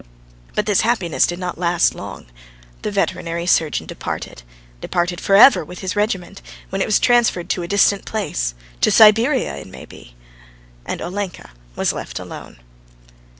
But 0.55 0.65
this 0.65 0.81
happiness 0.81 1.27
did 1.27 1.37
not 1.37 1.59
last 1.59 1.93
long. 1.93 2.25
The 2.81 2.89
veterinary 2.89 3.45
surgeon 3.45 3.85
departed, 3.85 4.41
departed 4.81 5.21
for 5.21 5.35
ever 5.35 5.63
with 5.63 5.81
his 5.81 5.95
regiment, 5.95 6.41
when 6.69 6.81
it 6.81 6.87
was 6.87 6.97
transferred 6.97 7.51
to 7.51 7.61
a 7.61 7.67
distant 7.67 8.03
place 8.03 8.55
to 8.81 8.89
Siberia, 8.89 9.57
it 9.57 9.67
may 9.67 9.85
be. 9.85 10.15
And 10.87 11.01
Olenka 11.03 11.51
was 11.75 11.93
left 11.93 12.17
alone. 12.17 12.57